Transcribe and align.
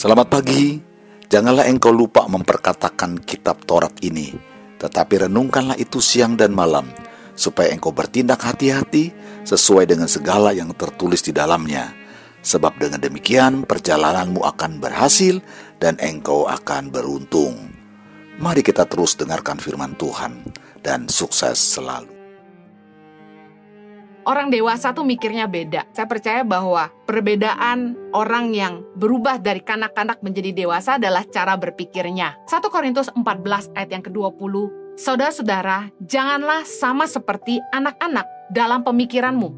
Selamat 0.00 0.32
pagi. 0.32 0.80
Janganlah 1.28 1.68
engkau 1.68 1.92
lupa 1.92 2.24
memperkatakan 2.24 3.20
kitab 3.20 3.68
Taurat 3.68 3.92
ini, 4.00 4.32
tetapi 4.80 5.28
renungkanlah 5.28 5.76
itu 5.76 6.00
siang 6.00 6.40
dan 6.40 6.56
malam, 6.56 6.88
supaya 7.36 7.68
engkau 7.68 7.92
bertindak 7.92 8.40
hati-hati 8.40 9.12
sesuai 9.44 9.84
dengan 9.84 10.08
segala 10.08 10.56
yang 10.56 10.72
tertulis 10.72 11.20
di 11.20 11.36
dalamnya. 11.36 11.92
Sebab 12.40 12.80
dengan 12.80 12.96
demikian 12.96 13.68
perjalananmu 13.68 14.40
akan 14.40 14.80
berhasil 14.80 15.36
dan 15.76 16.00
engkau 16.00 16.48
akan 16.48 16.88
beruntung. 16.88 17.68
Mari 18.40 18.64
kita 18.64 18.88
terus 18.88 19.20
dengarkan 19.20 19.60
firman 19.60 20.00
Tuhan 20.00 20.48
dan 20.80 21.12
sukses 21.12 21.60
selalu. 21.60 22.19
Orang 24.28 24.52
dewasa 24.52 24.92
tuh 24.92 25.06
mikirnya 25.06 25.48
beda. 25.48 25.88
Saya 25.96 26.04
percaya 26.04 26.44
bahwa 26.44 26.92
perbedaan 27.08 27.96
orang 28.12 28.52
yang 28.52 28.84
berubah 29.00 29.40
dari 29.40 29.64
kanak-kanak 29.64 30.20
menjadi 30.20 30.52
dewasa 30.52 31.00
adalah 31.00 31.24
cara 31.24 31.56
berpikirnya. 31.56 32.36
1 32.44 32.60
Korintus 32.68 33.08
14 33.16 33.72
ayat 33.72 33.90
yang 33.90 34.04
ke-20. 34.04 34.54
Saudara-saudara, 35.00 35.88
janganlah 36.04 36.68
sama 36.68 37.08
seperti 37.08 37.56
anak-anak 37.72 38.28
dalam 38.52 38.84
pemikiranmu. 38.84 39.48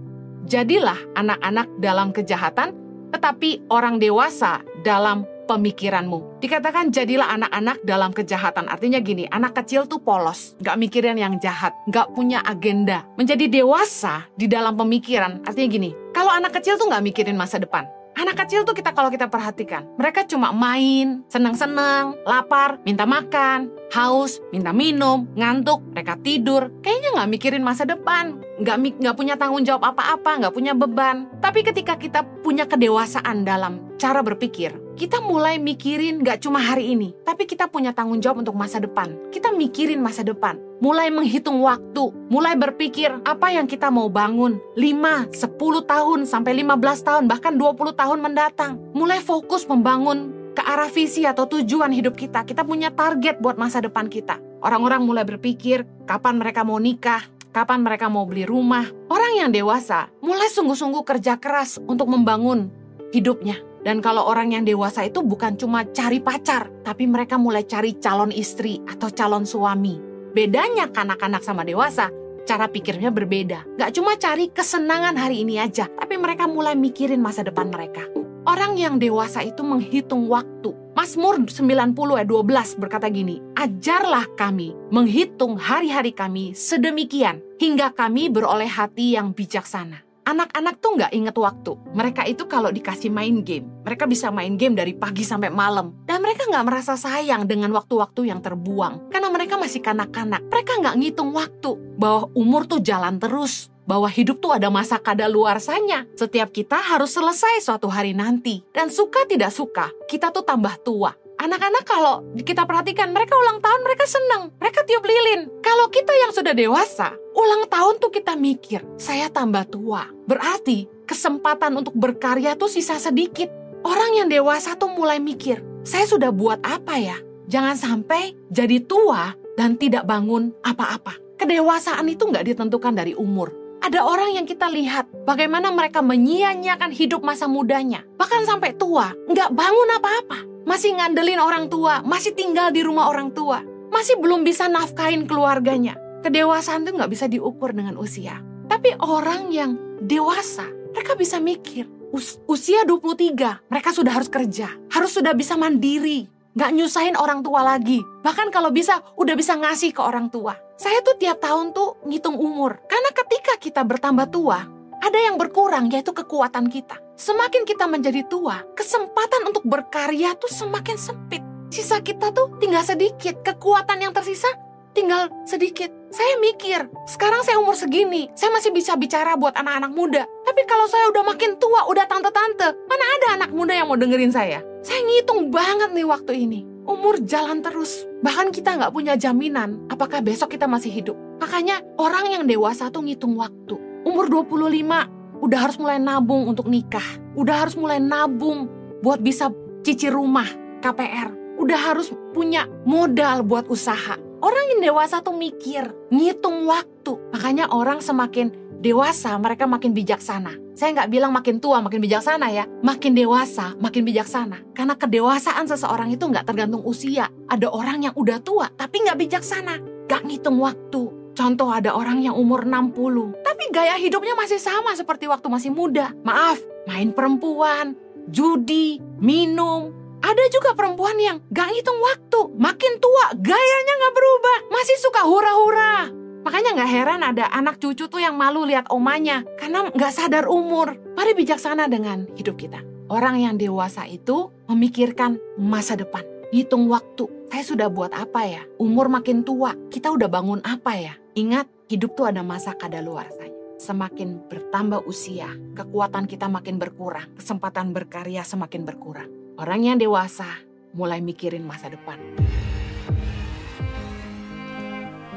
Jadilah 0.46 0.98
anak-anak 1.18 1.66
dalam 1.82 2.14
kejahatan, 2.14 2.70
tetapi 3.10 3.66
orang 3.66 3.98
dewasa 3.98 4.62
dalam 4.86 5.26
pemikiranmu. 5.46 6.42
Dikatakan 6.42 6.90
jadilah 6.94 7.30
anak-anak 7.34 7.82
dalam 7.82 8.10
kejahatan. 8.14 8.66
Artinya 8.70 8.98
gini, 9.02 9.26
anak 9.30 9.58
kecil 9.62 9.86
tuh 9.86 10.02
polos, 10.02 10.54
gak 10.62 10.78
mikirin 10.78 11.18
yang 11.18 11.38
jahat, 11.42 11.74
gak 11.90 12.10
punya 12.14 12.42
agenda. 12.42 13.06
Menjadi 13.18 13.48
dewasa 13.50 14.26
di 14.34 14.46
dalam 14.46 14.78
pemikiran, 14.78 15.42
artinya 15.46 15.68
gini, 15.68 15.90
kalau 16.14 16.32
anak 16.32 16.56
kecil 16.56 16.78
tuh 16.78 16.90
gak 16.90 17.04
mikirin 17.04 17.38
masa 17.38 17.58
depan. 17.58 17.86
Anak 18.12 18.44
kecil 18.44 18.68
tuh 18.68 18.76
kita 18.76 18.92
kalau 18.92 19.08
kita 19.08 19.24
perhatikan, 19.32 19.88
mereka 19.96 20.28
cuma 20.28 20.52
main, 20.52 21.24
seneng-seneng, 21.32 22.12
lapar, 22.28 22.76
minta 22.84 23.08
makan, 23.08 23.72
haus, 23.88 24.36
minta 24.52 24.68
minum, 24.68 25.24
ngantuk, 25.32 25.80
mereka 25.96 26.20
tidur. 26.20 26.68
Kayaknya 26.84 27.08
nggak 27.16 27.30
mikirin 27.32 27.64
masa 27.64 27.88
depan, 27.88 28.36
nggak 28.60 29.00
nggak 29.00 29.16
punya 29.16 29.40
tanggung 29.40 29.64
jawab 29.64 29.96
apa-apa, 29.96 30.44
nggak 30.44 30.52
punya 30.52 30.76
beban. 30.76 31.24
Tapi 31.40 31.64
ketika 31.64 31.96
kita 31.96 32.20
punya 32.44 32.68
kedewasaan 32.68 33.48
dalam 33.48 33.80
cara 33.96 34.20
berpikir, 34.20 34.76
kita 34.92 35.24
mulai 35.24 35.56
mikirin 35.56 36.20
gak 36.20 36.44
cuma 36.44 36.60
hari 36.60 36.92
ini, 36.92 37.16
tapi 37.24 37.48
kita 37.48 37.64
punya 37.68 37.96
tanggung 37.96 38.20
jawab 38.20 38.44
untuk 38.44 38.56
masa 38.56 38.76
depan. 38.76 39.16
Kita 39.32 39.48
mikirin 39.48 40.04
masa 40.04 40.20
depan, 40.20 40.60
mulai 40.84 41.08
menghitung 41.08 41.64
waktu, 41.64 42.12
mulai 42.28 42.52
berpikir 42.54 43.08
apa 43.24 43.48
yang 43.56 43.64
kita 43.64 43.88
mau 43.88 44.12
bangun 44.12 44.60
5, 44.76 45.32
10 45.32 45.82
tahun, 45.88 46.18
sampai 46.28 46.52
15 46.60 47.08
tahun, 47.08 47.24
bahkan 47.24 47.56
20 47.56 47.96
tahun 47.96 48.18
mendatang. 48.20 48.76
Mulai 48.92 49.24
fokus 49.24 49.64
membangun 49.64 50.32
ke 50.52 50.60
arah 50.60 50.92
visi 50.92 51.24
atau 51.24 51.48
tujuan 51.48 51.88
hidup 51.88 52.12
kita. 52.12 52.44
Kita 52.44 52.60
punya 52.62 52.92
target 52.92 53.40
buat 53.40 53.56
masa 53.56 53.80
depan 53.80 54.12
kita. 54.12 54.36
Orang-orang 54.60 55.02
mulai 55.08 55.24
berpikir 55.24 55.88
kapan 56.04 56.36
mereka 56.36 56.62
mau 56.62 56.76
nikah, 56.76 57.24
kapan 57.56 57.80
mereka 57.80 58.12
mau 58.12 58.28
beli 58.28 58.44
rumah. 58.44 58.84
Orang 59.08 59.40
yang 59.40 59.48
dewasa 59.48 60.12
mulai 60.20 60.52
sungguh-sungguh 60.52 61.02
kerja 61.08 61.40
keras 61.40 61.80
untuk 61.88 62.12
membangun 62.12 62.68
hidupnya 63.16 63.71
dan 63.82 63.98
kalau 63.98 64.26
orang 64.30 64.54
yang 64.54 64.62
dewasa 64.62 65.06
itu 65.06 65.26
bukan 65.26 65.58
cuma 65.58 65.82
cari 65.90 66.22
pacar, 66.22 66.70
tapi 66.86 67.10
mereka 67.10 67.34
mulai 67.34 67.66
cari 67.66 67.98
calon 67.98 68.30
istri 68.30 68.78
atau 68.86 69.10
calon 69.10 69.42
suami. 69.42 69.98
Bedanya 70.32 70.88
kanak-kanak 70.88 71.42
sama 71.42 71.66
dewasa, 71.66 72.08
cara 72.46 72.70
pikirnya 72.70 73.10
berbeda. 73.10 73.66
Gak 73.78 73.92
cuma 73.98 74.14
cari 74.14 74.48
kesenangan 74.54 75.18
hari 75.18 75.42
ini 75.42 75.58
aja, 75.58 75.90
tapi 75.98 76.14
mereka 76.14 76.46
mulai 76.46 76.78
mikirin 76.78 77.18
masa 77.18 77.42
depan 77.42 77.68
mereka. 77.68 78.06
Orang 78.42 78.74
yang 78.74 78.98
dewasa 78.98 79.42
itu 79.46 79.62
menghitung 79.62 80.26
waktu. 80.26 80.74
Mazmur 80.92 81.40
90 81.46 81.94
ayat 82.18 82.28
12 82.28 82.82
berkata 82.82 83.06
gini, 83.08 83.38
Ajarlah 83.54 84.26
kami 84.34 84.74
menghitung 84.90 85.56
hari-hari 85.56 86.10
kami 86.10 86.52
sedemikian, 86.52 87.38
hingga 87.62 87.94
kami 87.94 88.28
beroleh 88.28 88.68
hati 88.68 89.14
yang 89.14 89.30
bijaksana. 89.32 90.11
Anak-anak 90.22 90.78
tuh 90.78 90.94
nggak 91.02 91.12
inget 91.18 91.34
waktu. 91.34 91.74
Mereka 91.98 92.22
itu 92.30 92.46
kalau 92.46 92.70
dikasih 92.70 93.10
main 93.10 93.42
game, 93.42 93.66
mereka 93.82 94.06
bisa 94.06 94.30
main 94.30 94.54
game 94.54 94.78
dari 94.78 94.94
pagi 94.94 95.26
sampai 95.26 95.50
malam. 95.50 95.90
Dan 96.06 96.22
mereka 96.22 96.46
nggak 96.46 96.62
merasa 96.62 96.94
sayang 96.94 97.50
dengan 97.50 97.74
waktu-waktu 97.74 98.30
yang 98.30 98.38
terbuang. 98.38 99.10
Karena 99.10 99.28
mereka 99.34 99.58
masih 99.58 99.82
kanak-kanak. 99.82 100.46
Mereka 100.46 100.78
nggak 100.78 100.96
ngitung 101.02 101.34
waktu. 101.34 101.74
Bahwa 101.98 102.30
umur 102.38 102.70
tuh 102.70 102.78
jalan 102.78 103.18
terus. 103.18 103.66
Bahwa 103.82 104.06
hidup 104.06 104.38
tuh 104.38 104.54
ada 104.54 104.70
masa 104.70 105.02
kadaluarsanya. 105.02 106.06
Setiap 106.14 106.54
kita 106.54 106.78
harus 106.78 107.18
selesai 107.18 107.66
suatu 107.66 107.90
hari 107.90 108.14
nanti. 108.14 108.62
Dan 108.70 108.94
suka 108.94 109.26
tidak 109.26 109.50
suka, 109.50 109.90
kita 110.06 110.30
tuh 110.30 110.46
tambah 110.46 110.78
tua. 110.86 111.10
Anak-anak 111.42 111.82
kalau 111.82 112.22
kita 112.38 112.62
perhatikan, 112.62 113.10
mereka 113.10 113.34
ulang 113.34 113.58
tahun, 113.58 113.82
mereka 113.82 114.06
senang, 114.06 114.54
mereka 114.62 114.86
tiup 114.86 115.02
lilin. 115.02 115.50
Kalau 115.58 115.90
kita 115.90 116.14
yang 116.14 116.30
sudah 116.30 116.54
dewasa, 116.54 117.18
ulang 117.34 117.66
tahun 117.66 117.98
tuh 117.98 118.14
kita 118.14 118.38
mikir, 118.38 118.86
saya 118.94 119.26
tambah 119.26 119.66
tua. 119.66 120.06
Berarti 120.30 120.86
kesempatan 121.02 121.74
untuk 121.74 121.98
berkarya 121.98 122.54
tuh 122.54 122.70
sisa 122.70 122.94
sedikit. 123.02 123.50
Orang 123.82 124.14
yang 124.14 124.30
dewasa 124.30 124.78
tuh 124.78 124.94
mulai 124.94 125.18
mikir, 125.18 125.58
saya 125.82 126.06
sudah 126.06 126.30
buat 126.30 126.62
apa 126.62 126.94
ya? 127.02 127.18
Jangan 127.50 127.74
sampai 127.74 128.38
jadi 128.46 128.78
tua 128.78 129.34
dan 129.58 129.74
tidak 129.74 130.06
bangun 130.06 130.54
apa-apa. 130.62 131.18
Kedewasaan 131.42 132.06
itu 132.06 132.22
nggak 132.22 132.54
ditentukan 132.54 132.94
dari 132.94 133.18
umur. 133.18 133.50
Ada 133.82 134.06
orang 134.06 134.38
yang 134.38 134.46
kita 134.46 134.70
lihat 134.70 135.10
bagaimana 135.26 135.74
mereka 135.74 136.06
menyia-nyiakan 136.06 136.94
hidup 136.94 137.26
masa 137.26 137.50
mudanya. 137.50 138.06
Bahkan 138.14 138.46
sampai 138.46 138.78
tua, 138.78 139.10
nggak 139.26 139.50
bangun 139.50 139.90
apa-apa 139.98 140.51
masih 140.64 140.94
ngandelin 140.96 141.40
orang 141.42 141.66
tua, 141.66 142.00
masih 142.02 142.34
tinggal 142.34 142.70
di 142.70 142.82
rumah 142.82 143.10
orang 143.10 143.34
tua, 143.34 143.62
masih 143.90 144.18
belum 144.18 144.46
bisa 144.46 144.66
nafkahin 144.70 145.26
keluarganya. 145.26 145.98
Kedewasaan 146.22 146.86
itu 146.86 146.94
nggak 146.94 147.12
bisa 147.12 147.26
diukur 147.26 147.74
dengan 147.74 147.98
usia. 147.98 148.38
Tapi 148.70 148.94
orang 149.02 149.50
yang 149.50 149.74
dewasa, 150.00 150.64
mereka 150.94 151.18
bisa 151.18 151.42
mikir, 151.42 151.90
us 152.14 152.38
usia 152.46 152.86
23, 152.86 153.68
mereka 153.68 153.90
sudah 153.90 154.12
harus 154.14 154.30
kerja, 154.30 154.70
harus 154.90 155.10
sudah 155.12 155.34
bisa 155.34 155.58
mandiri, 155.58 156.30
nggak 156.52 156.70
nyusahin 156.72 157.16
orang 157.18 157.40
tua 157.40 157.64
lagi. 157.64 158.00
Bahkan 158.22 158.52
kalau 158.52 158.70
bisa, 158.70 159.02
udah 159.16 159.34
bisa 159.34 159.56
ngasih 159.56 159.92
ke 159.92 160.00
orang 160.00 160.28
tua. 160.28 160.56
Saya 160.76 161.00
tuh 161.02 161.16
tiap 161.18 161.40
tahun 161.40 161.72
tuh 161.74 162.02
ngitung 162.06 162.38
umur. 162.38 162.80
Karena 162.86 163.10
ketika 163.12 163.54
kita 163.58 163.82
bertambah 163.82 164.28
tua, 164.30 164.62
ada 165.02 165.18
yang 165.18 165.34
berkurang 165.34 165.90
yaitu 165.90 166.14
kekuatan 166.14 166.70
kita. 166.70 166.94
Semakin 167.18 167.66
kita 167.66 167.90
menjadi 167.90 168.22
tua, 168.30 168.62
kesempatan 168.78 169.50
untuk 169.50 169.66
berkarya 169.66 170.38
tuh 170.38 170.48
semakin 170.48 170.94
sempit. 170.94 171.42
Sisa 171.74 171.98
kita 171.98 172.30
tuh 172.30 172.54
tinggal 172.62 172.86
sedikit, 172.86 173.42
kekuatan 173.42 173.98
yang 173.98 174.14
tersisa 174.14 174.48
tinggal 174.94 175.28
sedikit. 175.48 175.90
Saya 176.12 176.36
mikir, 176.38 176.84
sekarang 177.08 177.40
saya 177.42 177.56
umur 177.56 177.72
segini, 177.72 178.28
saya 178.36 178.52
masih 178.52 178.70
bisa 178.70 178.92
bicara 178.94 179.34
buat 179.34 179.56
anak-anak 179.56 179.92
muda. 179.92 180.22
Tapi 180.44 180.62
kalau 180.68 180.84
saya 180.84 181.08
udah 181.08 181.24
makin 181.24 181.56
tua, 181.56 181.88
udah 181.88 182.04
tante-tante, 182.04 182.76
mana 182.86 183.04
ada 183.18 183.28
anak 183.40 183.50
muda 183.56 183.72
yang 183.72 183.88
mau 183.88 183.96
dengerin 183.96 184.30
saya? 184.30 184.60
Saya 184.84 185.00
ngitung 185.08 185.48
banget 185.48 185.96
nih 185.96 186.06
waktu 186.06 186.44
ini. 186.44 186.60
Umur 186.84 187.16
jalan 187.24 187.64
terus. 187.64 188.04
Bahkan 188.20 188.52
kita 188.52 188.76
nggak 188.76 188.92
punya 188.92 189.16
jaminan 189.16 189.88
apakah 189.88 190.20
besok 190.20 190.52
kita 190.52 190.68
masih 190.68 190.92
hidup. 190.92 191.16
Makanya 191.40 191.80
orang 191.96 192.28
yang 192.28 192.44
dewasa 192.44 192.92
tuh 192.92 193.06
ngitung 193.06 193.38
waktu 193.38 193.91
umur 194.02 194.26
25 194.28 195.42
udah 195.42 195.58
harus 195.58 195.76
mulai 195.76 195.98
nabung 195.98 196.46
untuk 196.46 196.70
nikah, 196.70 197.04
udah 197.34 197.66
harus 197.66 197.74
mulai 197.74 197.98
nabung 197.98 198.70
buat 199.02 199.18
bisa 199.18 199.50
cicil 199.82 200.14
rumah, 200.14 200.46
KPR, 200.78 201.58
udah 201.58 201.78
harus 201.78 202.14
punya 202.30 202.70
modal 202.86 203.42
buat 203.42 203.66
usaha. 203.66 204.14
Orang 204.42 204.74
yang 204.74 204.80
dewasa 204.90 205.22
tuh 205.22 205.34
mikir, 205.34 205.86
ngitung 206.10 206.66
waktu. 206.66 207.14
Makanya 207.30 207.70
orang 207.70 208.02
semakin 208.02 208.50
dewasa, 208.82 209.38
mereka 209.38 209.70
makin 209.70 209.94
bijaksana. 209.94 210.58
Saya 210.74 210.98
nggak 210.98 211.10
bilang 211.14 211.30
makin 211.30 211.62
tua, 211.62 211.78
makin 211.78 212.02
bijaksana 212.02 212.50
ya. 212.50 212.66
Makin 212.82 213.14
dewasa, 213.14 213.78
makin 213.78 214.02
bijaksana. 214.02 214.74
Karena 214.74 214.98
kedewasaan 214.98 215.70
seseorang 215.70 216.10
itu 216.10 216.26
nggak 216.26 216.42
tergantung 216.42 216.82
usia. 216.82 217.30
Ada 217.46 217.70
orang 217.70 218.10
yang 218.10 218.14
udah 218.18 218.42
tua, 218.42 218.66
tapi 218.74 219.06
nggak 219.06 219.18
bijaksana. 219.22 219.78
Gak 220.10 220.26
ngitung 220.26 220.58
waktu, 220.58 221.21
Contoh 221.32 221.72
ada 221.72 221.96
orang 221.96 222.20
yang 222.20 222.36
umur 222.36 222.68
60, 222.68 223.40
tapi 223.40 223.64
gaya 223.72 223.96
hidupnya 223.96 224.36
masih 224.36 224.60
sama 224.60 224.92
seperti 224.92 225.24
waktu 225.24 225.48
masih 225.48 225.72
muda. 225.72 226.12
Maaf, 226.28 226.60
main 226.84 227.08
perempuan, 227.16 227.96
judi, 228.28 229.00
minum. 229.16 229.96
Ada 230.22 230.44
juga 230.54 230.76
perempuan 230.76 231.18
yang 231.18 231.42
gak 231.50 231.72
ngitung 231.72 231.98
waktu, 231.98 232.40
makin 232.54 233.00
tua 233.02 233.34
gayanya 233.40 233.94
gak 233.96 234.14
berubah, 234.14 234.58
masih 234.70 234.96
suka 235.00 235.26
hura-hura. 235.26 236.12
Makanya 236.42 236.78
gak 236.78 236.90
heran 236.90 237.22
ada 237.24 237.48
anak 237.50 237.80
cucu 237.80 238.06
tuh 238.06 238.20
yang 238.20 238.36
malu 238.36 238.62
lihat 238.68 238.86
omanya 238.92 239.42
karena 239.58 239.88
gak 239.94 240.14
sadar 240.14 240.46
umur. 240.46 240.94
Mari 241.16 241.32
bijaksana 241.32 241.88
dengan 241.88 242.28
hidup 242.38 242.60
kita. 242.60 242.82
Orang 243.10 243.40
yang 243.40 243.56
dewasa 243.58 244.06
itu 244.06 244.52
memikirkan 244.68 245.40
masa 245.58 245.96
depan, 245.98 246.22
hitung 246.52 246.86
waktu. 246.92 247.26
Saya 247.52 247.64
sudah 247.64 247.88
buat 247.92 248.12
apa 248.16 248.48
ya? 248.48 248.62
Umur 248.80 249.12
makin 249.12 249.44
tua, 249.44 249.74
kita 249.92 250.08
udah 250.08 250.28
bangun 250.30 250.64
apa 250.64 250.92
ya? 250.96 251.14
Ingat, 251.32 251.64
hidup 251.88 252.12
tuh 252.12 252.28
ada 252.28 252.44
masa 252.44 252.76
kadaluarsanya. 252.76 253.80
Semakin 253.80 254.52
bertambah 254.52 255.08
usia, 255.08 255.48
kekuatan 255.72 256.28
kita 256.28 256.44
makin 256.44 256.76
berkurang, 256.76 257.32
kesempatan 257.40 257.96
berkarya 257.96 258.44
semakin 258.44 258.84
berkurang. 258.84 259.32
Orang 259.56 259.80
yang 259.80 259.96
dewasa 259.96 260.44
mulai 260.92 261.24
mikirin 261.24 261.64
masa 261.64 261.88
depan. 261.88 262.20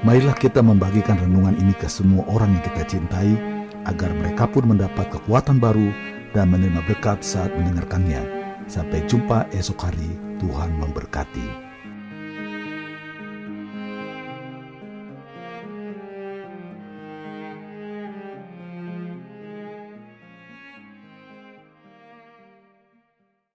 Marilah 0.03 0.36
kita 0.36 0.59
membagikan 0.59 1.15
renungan 1.15 1.56
ini 1.63 1.71
ke 1.71 1.88
semua 1.88 2.27
orang 2.27 2.59
yang 2.59 2.63
kita 2.68 2.83
cintai, 2.92 3.31
agar 3.88 4.12
mereka 4.19 4.51
pun 4.51 4.68
mendapat 4.68 5.07
kekuatan 5.15 5.63
baru 5.63 5.95
dan 6.36 6.51
menerima 6.51 6.83
berkat 6.92 7.24
saat 7.24 7.56
mendengarkannya. 7.56 8.19
Sampai 8.68 9.00
jumpa 9.07 9.47
esok 9.56 9.88
hari, 9.88 10.12
Tuhan 10.44 10.75
memberkati. 10.75 11.64